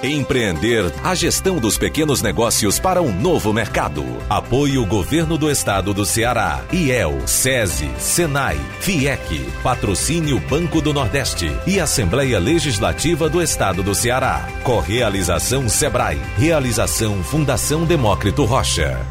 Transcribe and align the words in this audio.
Empreender 0.00 0.84
a 1.02 1.12
gestão 1.12 1.58
dos 1.58 1.76
pequenos 1.76 2.22
negócios 2.22 2.78
para 2.78 3.02
um 3.02 3.12
novo 3.12 3.52
mercado. 3.52 4.04
Apoio 4.30 4.86
Governo 4.86 5.36
do 5.36 5.50
Estado 5.50 5.92
do 5.92 6.06
Ceará, 6.06 6.64
IEL, 6.72 7.26
SESI, 7.26 7.90
SENAI, 7.98 8.58
FIEC, 8.78 9.50
Patrocínio 9.60 10.38
Banco 10.38 10.80
do 10.80 10.94
Nordeste 10.94 11.46
e 11.66 11.80
Assembleia 11.80 12.38
Legislativa 12.38 13.28
do 13.28 13.42
Estado 13.42 13.82
do 13.82 13.92
Ceará. 13.92 14.46
Correalização 14.62 15.68
Sebrae. 15.68 16.18
Realização 16.36 17.20
Fundação 17.24 17.84
Demócrito 17.84 18.44
Rocha. 18.44 19.04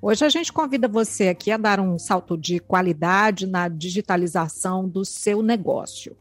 Hoje 0.00 0.24
a 0.24 0.28
gente 0.28 0.52
convida 0.52 0.86
você 0.86 1.26
aqui 1.26 1.50
a 1.50 1.56
dar 1.56 1.80
um 1.80 1.98
salto 1.98 2.38
de 2.38 2.60
qualidade 2.60 3.44
na 3.44 3.66
digitalização 3.66 4.88
do 4.88 5.04
seu 5.04 5.42
negócio. 5.42 6.16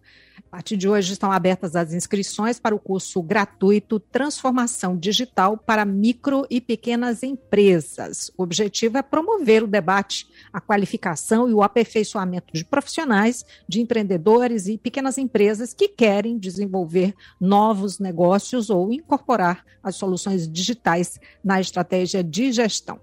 A 0.48 0.50
partir 0.50 0.78
de 0.78 0.88
hoje 0.88 1.12
estão 1.12 1.30
abertas 1.30 1.76
as 1.76 1.94
inscrições 1.94 2.58
para 2.58 2.74
o 2.74 2.80
curso 2.80 3.22
gratuito 3.22 4.00
Transformação 4.00 4.98
Digital 4.98 5.58
para 5.58 5.84
Micro 5.84 6.48
e 6.50 6.62
Pequenas 6.62 7.22
Empresas. 7.22 8.32
O 8.38 8.44
objetivo 8.44 8.98
é 8.98 9.02
promover 9.02 9.62
o 9.62 9.68
debate, 9.68 10.26
a 10.54 10.62
qualificação 10.62 11.50
e 11.50 11.54
o 11.54 11.62
aperfeiçoamento 11.62 12.54
de 12.54 12.64
profissionais, 12.64 13.46
de 13.68 13.82
empreendedores 13.82 14.68
e 14.68 14.78
pequenas 14.78 15.18
empresas 15.18 15.74
que 15.74 15.90
querem 15.90 16.38
desenvolver 16.38 17.14
novos 17.42 18.00
negócios 18.00 18.70
ou 18.70 18.94
incorporar 18.94 19.66
as 19.84 19.98
soluções 19.98 20.50
digitais 20.50 21.20
na 21.44 21.60
estratégia 21.60 22.24
de 22.24 22.54
gestão. 22.54 23.02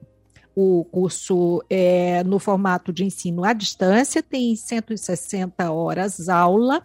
O 0.57 0.83
curso 0.87 1.63
é 1.69 2.25
no 2.25 2.39
formato 2.39 2.91
de 2.91 3.05
ensino 3.05 3.45
à 3.45 3.53
distância, 3.53 4.23
tem 4.23 4.57
160 4.57 5.71
horas 5.71 6.29
aula 6.31 6.83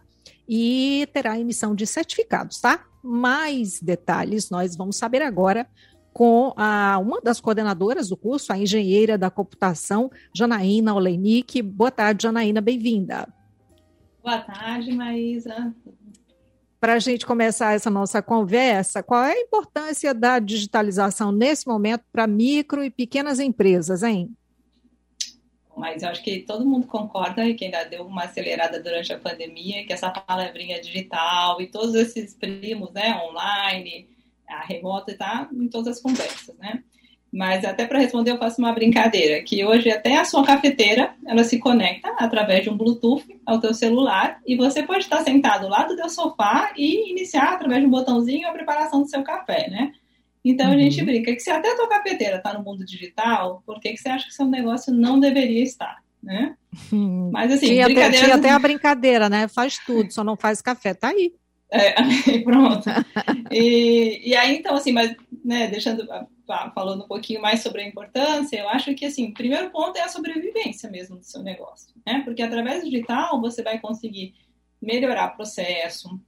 e 0.49 1.07
terá 1.13 1.39
emissão 1.39 1.75
de 1.75 1.85
certificados, 1.85 2.59
tá? 2.59 2.83
Mais 3.03 3.79
detalhes 3.79 4.49
nós 4.49 4.75
vamos 4.75 4.95
saber 4.95 5.21
agora 5.21 5.69
com 6.11 6.51
a, 6.57 6.97
uma 6.97 7.21
das 7.21 7.39
coordenadoras 7.39 8.09
do 8.09 8.17
curso, 8.17 8.51
a 8.51 8.57
engenheira 8.57 9.15
da 9.15 9.29
computação, 9.29 10.09
Janaína 10.35 10.95
Olenik. 10.95 11.61
Boa 11.61 11.91
tarde, 11.91 12.23
Janaína, 12.23 12.59
bem-vinda. 12.59 13.31
Boa 14.23 14.39
tarde, 14.39 14.91
Maísa. 14.91 15.71
Para 16.79 16.93
a 16.93 16.99
gente 16.99 17.27
começar 17.27 17.73
essa 17.73 17.89
nossa 17.89 18.21
conversa, 18.21 19.03
qual 19.03 19.23
é 19.23 19.33
a 19.33 19.41
importância 19.41 20.13
da 20.13 20.39
digitalização 20.39 21.31
nesse 21.31 21.67
momento 21.67 22.03
para 22.11 22.25
micro 22.25 22.83
e 22.83 22.89
pequenas 22.89 23.39
empresas, 23.39 24.01
hein? 24.01 24.35
Mas 25.79 26.03
eu 26.03 26.09
acho 26.09 26.21
que 26.21 26.41
todo 26.41 26.65
mundo 26.65 26.85
concorda 26.85 27.45
e 27.45 27.53
que 27.53 27.65
ainda 27.65 27.83
deu 27.85 28.05
uma 28.05 28.25
acelerada 28.25 28.81
durante 28.81 29.13
a 29.13 29.17
pandemia, 29.17 29.85
que 29.85 29.93
essa 29.93 30.09
palavrinha 30.11 30.81
digital 30.81 31.61
e 31.61 31.67
todos 31.67 31.95
esses 31.95 32.35
primos, 32.35 32.91
né, 32.91 33.15
online, 33.23 34.07
a 34.47 34.61
remota, 34.61 35.11
está 35.11 35.47
em 35.51 35.67
todas 35.67 35.97
as 35.97 36.01
conversas, 36.01 36.55
né? 36.57 36.83
Mas 37.31 37.63
até 37.63 37.85
para 37.85 37.99
responder 37.99 38.31
eu 38.31 38.37
faço 38.37 38.59
uma 38.59 38.73
brincadeira, 38.73 39.41
que 39.43 39.63
hoje 39.63 39.89
até 39.89 40.17
a 40.17 40.25
sua 40.25 40.43
cafeteira, 40.43 41.13
ela 41.27 41.43
se 41.43 41.59
conecta 41.59 42.09
através 42.17 42.63
de 42.63 42.69
um 42.69 42.77
Bluetooth 42.77 43.23
ao 43.45 43.59
teu 43.59 43.73
celular 43.73 44.41
e 44.45 44.55
você 44.55 44.81
pode 44.81 45.03
estar 45.03 45.23
sentado 45.23 45.67
lá 45.69 45.83
do 45.83 45.95
teu 45.95 46.09
sofá 46.09 46.73
e 46.75 47.11
iniciar 47.11 47.53
através 47.53 47.81
de 47.81 47.87
um 47.87 47.91
botãozinho 47.91 48.47
a 48.47 48.51
preparação 48.51 49.01
do 49.01 49.07
seu 49.07 49.21
café, 49.23 49.69
né? 49.69 49.93
Então 50.43 50.67
uhum. 50.67 50.73
a 50.73 50.77
gente 50.77 51.03
brinca 51.03 51.33
que 51.33 51.39
se 51.39 51.49
até 51.49 51.71
a 51.71 51.75
tua 51.75 51.89
cafeteira 51.89 52.37
está 52.37 52.53
no 52.53 52.63
mundo 52.63 52.85
digital, 52.85 53.61
por 53.65 53.79
que, 53.79 53.91
que 53.91 53.97
você 53.97 54.09
acha 54.09 54.27
que 54.27 54.33
seu 54.33 54.45
negócio 54.45 54.93
não 54.93 55.19
deveria 55.19 55.63
estar? 55.63 55.97
Né? 56.21 56.55
Hum. 56.91 57.29
Mas 57.31 57.51
assim, 57.51 57.67
tinha, 57.67 57.85
até, 57.85 58.11
tinha 58.11 58.35
até 58.35 58.49
a 58.49 58.59
brincadeira, 58.59 59.29
né? 59.29 59.47
Faz 59.47 59.77
tudo, 59.77 60.11
só 60.11 60.23
não 60.23 60.35
faz 60.35 60.61
café, 60.61 60.93
tá 60.93 61.09
aí. 61.09 61.33
É, 61.71 61.93
pronto. 62.43 62.89
E, 63.51 64.29
e 64.29 64.35
aí, 64.35 64.57
então, 64.57 64.75
assim, 64.75 64.91
mas, 64.91 65.15
né, 65.43 65.67
deixando, 65.69 66.07
falando 66.75 67.03
um 67.03 67.07
pouquinho 67.07 67.41
mais 67.41 67.61
sobre 67.63 67.81
a 67.81 67.87
importância, 67.87 68.59
eu 68.59 68.69
acho 68.69 68.93
que, 68.93 69.05
assim, 69.05 69.29
o 69.29 69.33
primeiro 69.33 69.71
ponto 69.71 69.97
é 69.97 70.01
a 70.01 70.07
sobrevivência 70.07 70.87
mesmo 70.87 71.17
do 71.17 71.25
seu 71.25 71.41
negócio, 71.41 71.95
né? 72.05 72.21
Porque 72.23 72.43
através 72.43 72.83
do 72.83 72.89
digital 72.91 73.41
você 73.41 73.63
vai 73.63 73.79
conseguir 73.79 74.35
melhorar 74.79 75.33
o 75.33 75.35
processo, 75.35 76.19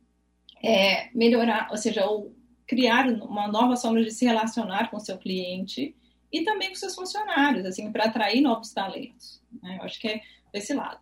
é, 0.64 1.10
melhorar, 1.14 1.68
ou 1.70 1.78
seja, 1.78 2.10
o, 2.10 2.34
criar 2.72 3.06
uma 3.10 3.50
nova 3.50 3.76
forma 3.76 4.02
de 4.02 4.12
se 4.12 4.24
relacionar 4.24 4.90
com 4.90 4.98
seu 4.98 5.18
cliente 5.18 5.94
e 6.32 6.42
também 6.46 6.70
com 6.70 6.76
seus 6.76 6.96
funcionários, 6.96 7.66
assim, 7.66 7.92
para 7.92 8.06
atrair 8.06 8.40
novos 8.40 8.72
talentos. 8.72 9.42
Né? 9.62 9.76
Eu 9.78 9.84
acho 9.84 10.00
que 10.00 10.08
é 10.08 10.22
desse 10.54 10.74
lado. 10.74 11.02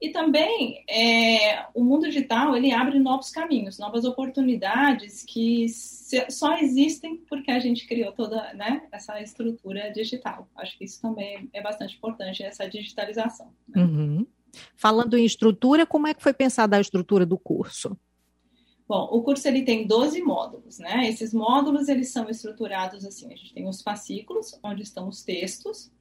E 0.00 0.10
também 0.10 0.84
é, 0.88 1.66
o 1.74 1.82
mundo 1.82 2.06
digital 2.06 2.56
ele 2.56 2.70
abre 2.70 3.00
novos 3.00 3.30
caminhos, 3.30 3.80
novas 3.80 4.04
oportunidades 4.04 5.24
que 5.24 5.66
só 6.30 6.56
existem 6.58 7.16
porque 7.28 7.50
a 7.50 7.58
gente 7.58 7.84
criou 7.88 8.12
toda 8.12 8.54
né, 8.54 8.86
essa 8.92 9.20
estrutura 9.20 9.90
digital. 9.90 10.48
Acho 10.54 10.78
que 10.78 10.84
isso 10.84 11.02
também 11.02 11.50
é 11.52 11.60
bastante 11.60 11.96
importante, 11.96 12.44
essa 12.44 12.68
digitalização. 12.68 13.52
Né? 13.66 13.82
Uhum. 13.82 14.26
Falando 14.76 15.18
em 15.18 15.24
estrutura, 15.24 15.84
como 15.84 16.06
é 16.06 16.14
que 16.14 16.22
foi 16.22 16.32
pensada 16.32 16.76
a 16.76 16.80
estrutura 16.80 17.26
do 17.26 17.36
curso? 17.36 17.98
Bom, 18.88 19.06
o 19.12 19.22
curso 19.22 19.46
ele 19.46 19.62
tem 19.62 19.86
12 19.86 20.22
módulos, 20.22 20.78
né? 20.78 21.06
Esses 21.06 21.34
módulos 21.34 21.88
eles 21.88 22.08
são 22.08 22.30
estruturados 22.30 23.04
assim, 23.04 23.26
a 23.26 23.36
gente 23.36 23.52
tem 23.52 23.68
os 23.68 23.82
fascículos 23.82 24.58
onde 24.62 24.82
estão 24.82 25.08
os 25.08 25.22
textos, 25.22 25.92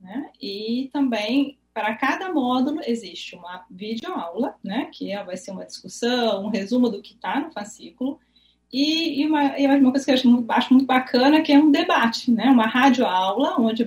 né? 0.00 0.30
E 0.40 0.88
também 0.90 1.58
para 1.74 1.94
cada 1.96 2.32
módulo 2.32 2.80
existe 2.86 3.36
uma 3.36 3.66
videoaula, 3.70 4.54
né? 4.64 4.86
Que 4.90 5.12
é, 5.12 5.22
vai 5.22 5.36
ser 5.36 5.50
uma 5.50 5.66
discussão, 5.66 6.46
um 6.46 6.48
resumo 6.48 6.88
do 6.88 7.02
que 7.02 7.12
está 7.12 7.38
no 7.40 7.52
fascículo 7.52 8.18
e, 8.72 9.20
e, 9.20 9.26
uma, 9.26 9.58
e 9.58 9.66
uma 9.66 9.90
coisa 9.90 10.06
que 10.06 10.10
eu 10.10 10.14
acho 10.14 10.28
muito, 10.28 10.50
acho 10.50 10.72
muito 10.72 10.86
bacana 10.86 11.42
que 11.42 11.52
é 11.52 11.58
um 11.58 11.70
debate, 11.70 12.30
né? 12.30 12.46
Uma 12.46 12.66
radioaula 12.66 13.60
onde 13.60 13.84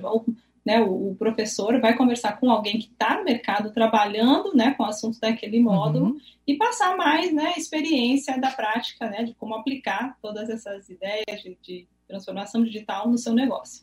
né, 0.68 0.82
o, 0.82 1.12
o, 1.12 1.14
professor 1.14 1.80
vai 1.80 1.96
conversar 1.96 2.38
com 2.38 2.50
alguém 2.50 2.78
que 2.78 2.90
está 2.90 3.16
no 3.16 3.24
mercado 3.24 3.72
trabalhando 3.72 4.54
né, 4.54 4.74
com 4.76 4.82
o 4.82 4.86
assunto 4.86 5.18
daquele 5.18 5.58
módulo 5.60 6.08
uhum. 6.08 6.18
e 6.46 6.58
passar 6.58 6.94
mais 6.94 7.32
né, 7.32 7.54
experiência 7.56 8.38
da 8.38 8.50
prática 8.50 9.08
né, 9.08 9.24
de 9.24 9.32
como 9.32 9.54
aplicar 9.54 10.18
todas 10.20 10.50
essas 10.50 10.90
ideias 10.90 11.42
de, 11.42 11.56
de 11.62 11.88
transformação 12.06 12.62
digital 12.62 13.08
no 13.08 13.16
seu 13.16 13.32
negócio. 13.32 13.82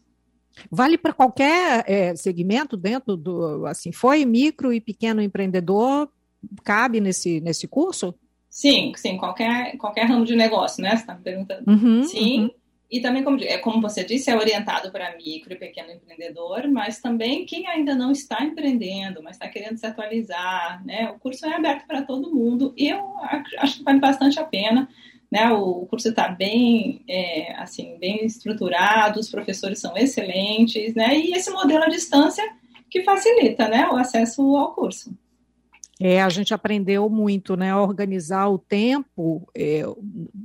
Vale 0.70 0.96
para 0.96 1.12
qualquer 1.12 1.84
é, 1.88 2.16
segmento 2.16 2.78
dentro 2.78 3.18
do, 3.18 3.66
assim, 3.66 3.92
foi 3.92 4.24
micro 4.24 4.72
e 4.72 4.80
pequeno 4.80 5.24
empreendedor, 5.24 6.08
cabe 6.64 7.02
nesse, 7.02 7.42
nesse 7.42 7.68
curso? 7.68 8.14
Sim, 8.48 8.94
sim, 8.96 9.18
qualquer, 9.18 9.76
qualquer 9.78 10.06
ramo 10.06 10.24
de 10.24 10.36
negócio, 10.36 10.84
né? 10.84 10.92
Você 10.92 11.02
está 11.02 11.16
me 11.16 11.22
perguntando. 11.22 11.64
Uhum, 11.68 12.04
sim, 12.04 12.42
uhum. 12.44 12.52
E 12.90 13.00
também, 13.00 13.24
como, 13.24 13.42
é, 13.44 13.58
como 13.58 13.82
você 13.82 14.04
disse, 14.04 14.30
é 14.30 14.36
orientado 14.36 14.92
para 14.92 15.16
micro 15.18 15.54
e 15.54 15.58
pequeno 15.58 15.92
empreendedor, 15.92 16.68
mas 16.68 17.02
também 17.02 17.46
quem 17.46 17.68
ainda 17.68 17.96
não 17.96 18.12
está 18.12 18.44
empreendendo, 18.44 19.24
mas 19.24 19.36
está 19.36 19.48
querendo 19.48 19.78
se 19.78 19.86
atualizar, 19.86 20.86
né? 20.86 21.10
O 21.10 21.20
curso 21.20 21.46
é 21.46 21.56
aberto 21.56 21.88
para 21.88 22.04
todo 22.04 22.34
mundo 22.34 22.74
e 22.78 22.90
eu 22.90 23.04
acho 23.58 23.78
que 23.80 23.84
vale 23.84 24.00
bastante 24.00 24.40
a 24.40 24.44
pena. 24.44 24.88
Né, 25.32 25.52
o 25.52 25.88
curso 25.88 26.10
está 26.10 26.30
bem, 26.30 27.04
é, 27.10 27.56
assim, 27.58 27.98
bem 27.98 28.24
estruturado, 28.24 29.20
os 29.20 29.28
professores 29.28 29.80
são 29.80 29.98
excelentes, 29.98 30.94
né, 30.94 31.18
e 31.18 31.34
esse 31.34 31.50
modelo 31.50 31.84
à 31.84 31.88
distância 31.88 32.48
que 32.90 33.02
facilita, 33.04 33.68
né, 33.68 33.90
o 33.90 33.98
acesso 33.98 34.56
ao 34.56 34.74
curso. 34.74 35.12
É, 36.00 36.22
a 36.22 36.28
gente 36.28 36.54
aprendeu 36.54 37.10
muito, 37.10 37.56
né? 37.56 37.74
Organizar 37.76 38.50
o 38.50 38.58
tempo. 38.58 39.48
É, 39.56 39.84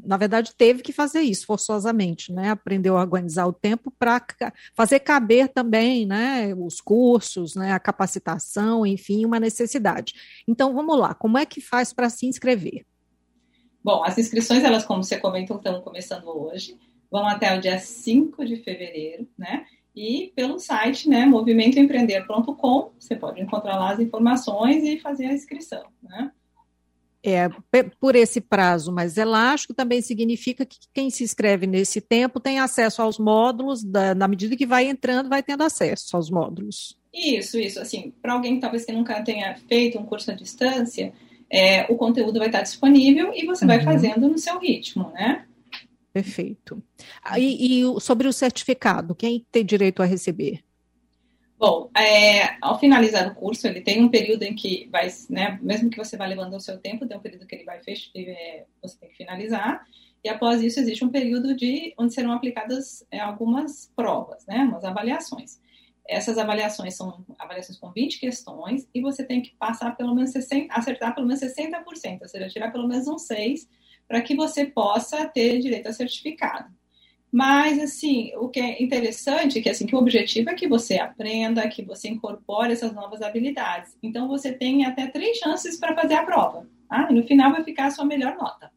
na 0.04 0.16
verdade, 0.16 0.54
teve 0.56 0.80
que 0.80 0.92
fazer 0.92 1.22
isso 1.22 1.44
forçosamente, 1.44 2.32
né? 2.32 2.50
Aprendeu 2.50 2.96
a 2.96 3.00
organizar 3.00 3.46
o 3.46 3.52
tempo 3.52 3.92
para 3.98 4.24
fazer 4.74 5.00
caber 5.00 5.48
também, 5.48 6.06
né? 6.06 6.54
Os 6.54 6.80
cursos, 6.80 7.56
né? 7.56 7.72
A 7.72 7.80
capacitação, 7.80 8.86
enfim, 8.86 9.24
uma 9.24 9.40
necessidade. 9.40 10.14
Então, 10.46 10.72
vamos 10.72 10.96
lá. 10.96 11.14
Como 11.14 11.36
é 11.36 11.44
que 11.44 11.60
faz 11.60 11.92
para 11.92 12.08
se 12.08 12.26
inscrever? 12.26 12.86
Bom, 13.82 14.04
as 14.04 14.18
inscrições, 14.18 14.62
elas, 14.62 14.84
como 14.84 15.02
você 15.02 15.18
comentou, 15.18 15.56
estão 15.56 15.80
começando 15.80 16.26
hoje. 16.28 16.78
Vão 17.10 17.26
até 17.26 17.56
o 17.56 17.60
dia 17.60 17.78
5 17.78 18.44
de 18.44 18.56
fevereiro, 18.56 19.26
né? 19.36 19.66
E 19.94 20.32
pelo 20.36 20.58
site, 20.58 21.08
né, 21.08 21.26
movimentoempreender.com, 21.26 22.92
você 22.98 23.16
pode 23.16 23.40
encontrar 23.40 23.76
lá 23.76 23.92
as 23.92 24.00
informações 24.00 24.84
e 24.84 24.98
fazer 24.98 25.26
a 25.26 25.32
inscrição, 25.32 25.84
né? 26.02 26.30
é, 27.22 27.48
por 28.00 28.16
esse 28.16 28.40
prazo 28.40 28.92
mais 28.92 29.16
elástico, 29.16 29.74
também 29.74 30.00
significa 30.00 30.64
que 30.64 30.78
quem 30.92 31.10
se 31.10 31.22
inscreve 31.22 31.66
nesse 31.66 32.00
tempo 32.00 32.40
tem 32.40 32.58
acesso 32.58 33.02
aos 33.02 33.18
módulos, 33.18 33.84
da, 33.84 34.14
na 34.14 34.26
medida 34.26 34.56
que 34.56 34.66
vai 34.66 34.86
entrando, 34.86 35.28
vai 35.28 35.42
tendo 35.42 35.62
acesso 35.62 36.16
aos 36.16 36.30
módulos. 36.30 36.96
Isso, 37.12 37.58
isso. 37.58 37.80
Assim, 37.80 38.12
para 38.22 38.32
alguém 38.32 38.58
talvez 38.58 38.84
que 38.84 38.92
nunca 38.92 39.22
tenha 39.22 39.54
feito 39.68 39.98
um 39.98 40.04
curso 40.04 40.30
à 40.30 40.34
distância, 40.34 41.12
é, 41.50 41.84
o 41.92 41.96
conteúdo 41.96 42.38
vai 42.38 42.48
estar 42.48 42.62
disponível 42.62 43.32
e 43.34 43.44
você 43.44 43.64
uhum. 43.64 43.68
vai 43.68 43.80
fazendo 43.82 44.28
no 44.28 44.38
seu 44.38 44.58
ritmo, 44.58 45.10
né? 45.12 45.44
Perfeito. 46.12 46.82
E, 47.36 47.80
e 47.80 48.00
sobre 48.00 48.26
o 48.26 48.32
certificado, 48.32 49.14
quem 49.14 49.46
tem 49.50 49.64
direito 49.64 50.02
a 50.02 50.06
receber? 50.06 50.60
Bom, 51.60 51.90
é, 51.94 52.56
ao 52.62 52.80
finalizar 52.80 53.30
o 53.30 53.34
curso, 53.34 53.66
ele 53.66 53.82
tem 53.82 54.02
um 54.02 54.08
período 54.08 54.44
em 54.44 54.54
que 54.54 54.88
vai, 54.90 55.08
né, 55.28 55.58
mesmo 55.60 55.90
que 55.90 55.98
você 55.98 56.16
vá 56.16 56.24
levando 56.24 56.54
o 56.54 56.60
seu 56.60 56.78
tempo, 56.78 57.06
tem 57.06 57.16
um 57.16 57.20
período 57.20 57.46
que 57.46 57.54
ele 57.54 57.64
vai 57.64 57.82
fechar, 57.82 58.10
é, 58.16 58.64
você 58.82 58.98
tem 58.98 59.10
que 59.10 59.16
finalizar, 59.16 59.86
e 60.24 60.28
após 60.30 60.62
isso 60.62 60.80
existe 60.80 61.04
um 61.04 61.10
período 61.10 61.54
de 61.54 61.92
onde 61.98 62.14
serão 62.14 62.32
aplicadas 62.32 63.04
é, 63.10 63.20
algumas 63.20 63.92
provas, 63.94 64.46
né, 64.46 64.64
umas 64.64 64.84
avaliações. 64.84 65.60
Essas 66.08 66.38
avaliações 66.38 66.96
são 66.96 67.24
avaliações 67.38 67.78
com 67.78 67.92
20 67.92 68.18
questões 68.18 68.88
e 68.94 69.02
você 69.02 69.22
tem 69.22 69.42
que 69.42 69.54
passar 69.56 69.94
pelo 69.96 70.14
menos 70.14 70.30
60, 70.30 70.72
acertar 70.72 71.14
pelo 71.14 71.26
menos 71.26 71.42
60%, 71.42 72.22
ou 72.22 72.28
seja, 72.28 72.48
tirar 72.48 72.72
pelo 72.72 72.88
menos 72.88 73.06
um 73.06 73.18
6 73.18 73.68
para 74.10 74.20
que 74.20 74.34
você 74.34 74.64
possa 74.64 75.24
ter 75.26 75.60
direito 75.60 75.86
a 75.86 75.92
certificado. 75.92 76.68
Mas, 77.30 77.78
assim, 77.78 78.32
o 78.38 78.48
que 78.48 78.58
é 78.58 78.82
interessante 78.82 79.56
é 79.56 79.62
que, 79.62 79.68
assim, 79.68 79.86
que 79.86 79.94
o 79.94 80.00
objetivo 80.00 80.50
é 80.50 80.54
que 80.54 80.66
você 80.66 80.98
aprenda, 80.98 81.68
que 81.68 81.84
você 81.84 82.08
incorpore 82.08 82.72
essas 82.72 82.92
novas 82.92 83.22
habilidades. 83.22 83.96
Então, 84.02 84.26
você 84.26 84.50
tem 84.50 84.84
até 84.84 85.06
três 85.06 85.38
chances 85.38 85.78
para 85.78 85.94
fazer 85.94 86.14
a 86.14 86.24
prova. 86.24 86.66
Tá? 86.88 87.06
E 87.08 87.14
no 87.14 87.22
final 87.22 87.52
vai 87.52 87.62
ficar 87.62 87.86
a 87.86 87.90
sua 87.92 88.04
melhor 88.04 88.34
nota. 88.34 88.72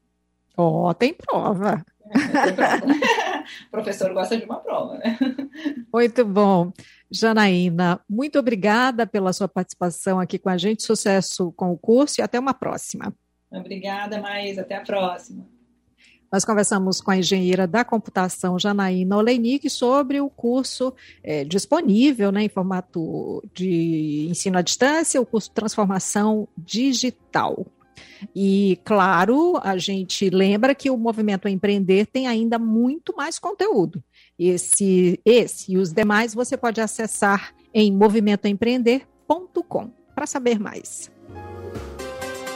Ó, 0.55 0.91
oh, 0.91 0.93
tem 0.93 1.15
prova. 1.15 1.83
tem 2.13 2.53
prova. 2.53 2.85
o 3.67 3.71
professor 3.71 4.13
gosta 4.13 4.37
de 4.37 4.45
uma 4.45 4.59
prova, 4.59 4.99
né? 4.99 5.17
Muito 5.91 6.23
bom. 6.23 6.71
Janaína, 7.09 7.99
muito 8.07 8.37
obrigada 8.37 9.07
pela 9.07 9.33
sua 9.33 9.47
participação 9.47 10.19
aqui 10.19 10.37
com 10.37 10.49
a 10.49 10.57
gente. 10.59 10.83
Sucesso 10.83 11.51
com 11.53 11.71
o 11.71 11.77
curso 11.77 12.21
e 12.21 12.23
até 12.23 12.39
uma 12.39 12.53
próxima. 12.53 13.11
Obrigada, 13.53 14.19
Maísa. 14.19 14.61
Até 14.61 14.75
a 14.75 14.81
próxima. 14.81 15.45
Nós 16.31 16.43
conversamos 16.43 16.99
com 16.99 17.11
a 17.11 17.17
engenheira 17.17 17.67
da 17.67 17.85
computação 17.85 18.57
Janaína 18.57 19.17
Olenik 19.17 19.69
sobre 19.69 20.19
o 20.19 20.31
curso 20.31 20.91
é, 21.23 21.43
disponível 21.43 22.31
né, 22.31 22.45
em 22.45 22.49
formato 22.49 23.43
de 23.53 24.25
ensino 24.31 24.57
à 24.57 24.63
distância, 24.63 25.21
o 25.21 25.27
curso 25.27 25.51
Transformação 25.51 26.47
Digital. 26.57 27.67
E, 28.35 28.79
claro, 28.83 29.59
a 29.63 29.77
gente 29.77 30.27
lembra 30.31 30.73
que 30.73 30.89
o 30.89 30.97
Movimento 30.97 31.47
Empreender 31.47 32.07
tem 32.07 32.25
ainda 32.25 32.57
muito 32.57 33.15
mais 33.15 33.37
conteúdo. 33.37 34.03
Esse, 34.39 35.21
esse 35.23 35.73
e 35.73 35.77
os 35.77 35.93
demais 35.93 36.33
você 36.33 36.57
pode 36.57 36.81
acessar 36.81 37.53
em 37.71 37.91
movimentoempreender.com 37.91 39.91
para 40.15 40.25
saber 40.25 40.59
mais. 40.59 41.11